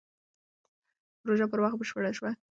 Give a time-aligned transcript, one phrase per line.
[1.21, 2.31] پروژه پر وخت بشپړه شوه.